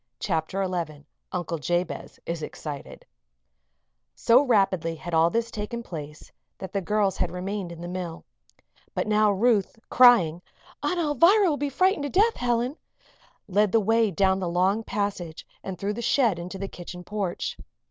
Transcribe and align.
CHAPTER 0.19 0.65
XI 0.67 1.05
UNCLE 1.31 1.59
JABEZ 1.59 2.19
IS 2.25 2.41
EXCITED 2.41 3.05
So 4.15 4.41
rapidly 4.41 4.95
had 4.95 5.13
all 5.13 5.29
this 5.29 5.51
taken 5.51 5.83
place 5.83 6.31
that 6.57 6.73
the 6.73 6.81
girls 6.81 7.17
had 7.17 7.29
remained 7.29 7.71
in 7.71 7.81
the 7.81 7.87
mill. 7.87 8.25
But 8.95 9.05
now 9.05 9.31
Ruth, 9.31 9.77
crying: 9.91 10.41
"Aunt 10.81 10.97
Alvirah 10.97 11.47
will 11.49 11.55
be 11.57 11.69
frightened 11.69 12.01
to 12.05 12.09
death, 12.09 12.37
Helen!" 12.37 12.77
led 13.47 13.71
the 13.71 13.79
way 13.79 14.09
down 14.09 14.39
the 14.39 14.49
long 14.49 14.83
passage 14.83 15.45
and 15.63 15.77
through 15.77 15.93
the 15.93 16.01
shed 16.01 16.39
into 16.39 16.57
the 16.57 16.67
kitchen 16.67 17.03
porch. 17.03 17.55